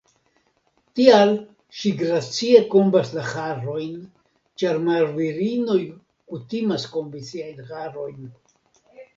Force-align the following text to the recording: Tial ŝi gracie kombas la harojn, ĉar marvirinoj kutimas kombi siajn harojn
Tial 0.99 1.33
ŝi 1.81 1.91
gracie 1.99 2.61
kombas 2.71 3.11
la 3.17 3.25
harojn, 3.33 3.93
ĉar 4.63 4.81
marvirinoj 4.89 5.79
kutimas 6.35 6.91
kombi 6.97 7.25
siajn 7.33 7.65
harojn 7.73 8.29